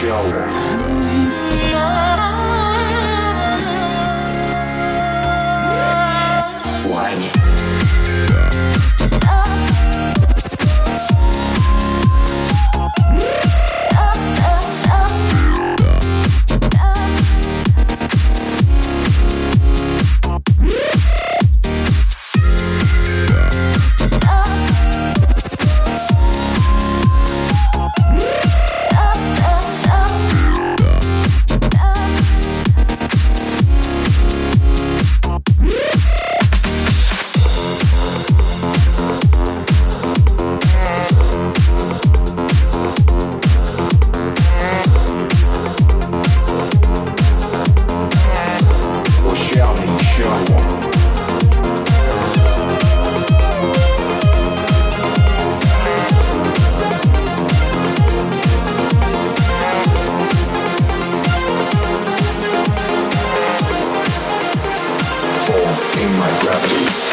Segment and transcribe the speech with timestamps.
[0.00, 2.09] 需要我？
[66.02, 67.09] In my gravity.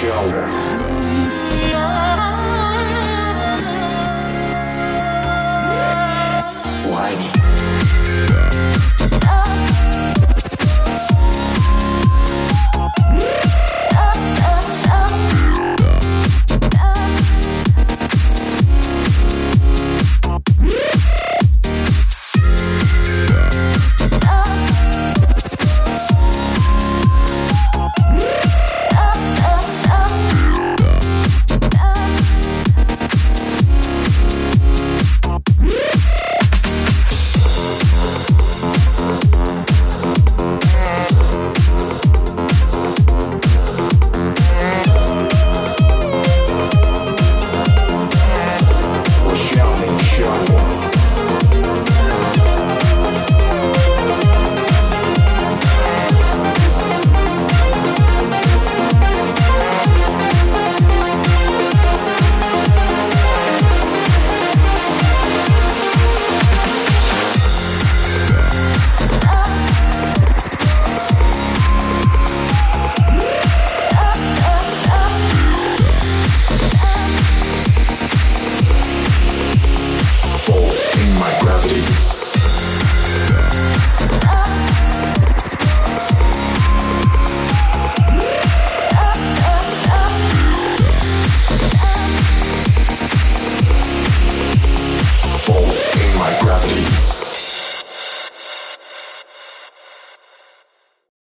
[0.00, 0.59] shoulder.